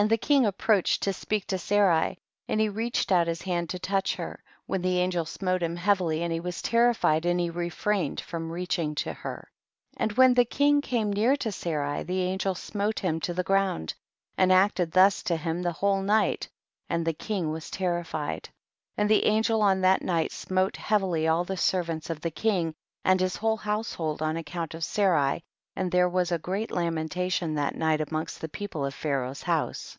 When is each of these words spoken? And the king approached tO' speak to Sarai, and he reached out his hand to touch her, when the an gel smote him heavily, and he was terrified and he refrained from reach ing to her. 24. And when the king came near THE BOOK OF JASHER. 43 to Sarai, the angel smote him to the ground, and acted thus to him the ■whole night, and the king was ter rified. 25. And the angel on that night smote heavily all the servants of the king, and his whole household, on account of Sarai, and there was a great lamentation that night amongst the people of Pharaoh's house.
And 0.00 0.08
the 0.10 0.16
king 0.16 0.46
approached 0.46 1.02
tO' 1.02 1.10
speak 1.10 1.48
to 1.48 1.58
Sarai, 1.58 2.18
and 2.46 2.60
he 2.60 2.68
reached 2.68 3.10
out 3.10 3.26
his 3.26 3.42
hand 3.42 3.68
to 3.70 3.80
touch 3.80 4.14
her, 4.14 4.44
when 4.64 4.80
the 4.80 5.00
an 5.00 5.10
gel 5.10 5.24
smote 5.24 5.60
him 5.60 5.74
heavily, 5.74 6.22
and 6.22 6.32
he 6.32 6.38
was 6.38 6.62
terrified 6.62 7.26
and 7.26 7.40
he 7.40 7.50
refrained 7.50 8.20
from 8.20 8.52
reach 8.52 8.78
ing 8.78 8.94
to 8.94 9.12
her. 9.12 9.48
24. 9.96 10.04
And 10.04 10.12
when 10.12 10.34
the 10.34 10.44
king 10.44 10.80
came 10.80 11.12
near 11.12 11.30
THE 11.32 11.32
BOOK 11.32 11.34
OF 11.34 11.38
JASHER. 11.40 11.50
43 11.50 11.50
to 11.50 11.58
Sarai, 11.74 12.02
the 12.04 12.22
angel 12.22 12.54
smote 12.54 12.98
him 13.00 13.18
to 13.18 13.34
the 13.34 13.42
ground, 13.42 13.94
and 14.36 14.52
acted 14.52 14.92
thus 14.92 15.20
to 15.24 15.36
him 15.36 15.62
the 15.62 15.72
■whole 15.74 16.04
night, 16.04 16.48
and 16.88 17.04
the 17.04 17.12
king 17.12 17.50
was 17.50 17.68
ter 17.68 18.00
rified. 18.00 18.44
25. 18.94 18.98
And 18.98 19.10
the 19.10 19.24
angel 19.24 19.60
on 19.62 19.80
that 19.80 20.02
night 20.02 20.30
smote 20.30 20.76
heavily 20.76 21.26
all 21.26 21.42
the 21.42 21.56
servants 21.56 22.08
of 22.08 22.20
the 22.20 22.30
king, 22.30 22.72
and 23.04 23.18
his 23.18 23.34
whole 23.34 23.56
household, 23.56 24.22
on 24.22 24.36
account 24.36 24.74
of 24.74 24.84
Sarai, 24.84 25.42
and 25.76 25.92
there 25.92 26.08
was 26.08 26.32
a 26.32 26.38
great 26.40 26.72
lamentation 26.72 27.54
that 27.54 27.72
night 27.72 28.00
amongst 28.00 28.40
the 28.40 28.48
people 28.48 28.84
of 28.84 28.92
Pharaoh's 28.92 29.42
house. 29.42 29.96